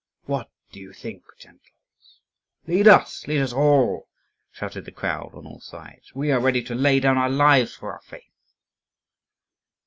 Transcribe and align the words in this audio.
What 0.23 0.49
do 0.71 0.79
you 0.79 0.93
think, 0.93 1.21
gentles?" 1.37 2.21
"Lead 2.65 2.87
us, 2.87 3.27
lead 3.27 3.39
us 3.41 3.53
all!" 3.53 4.07
shouted 4.51 4.85
the 4.85 4.91
crowd 4.91 5.29
on 5.35 5.45
all 5.45 5.59
sides. 5.61 6.15
"We 6.15 6.31
are 6.31 6.39
ready 6.41 6.63
to 6.63 6.73
lay 6.73 6.99
down 6.99 7.19
our 7.19 7.29
lives 7.29 7.75
for 7.75 7.93
our 7.93 8.01
faith." 8.01 8.33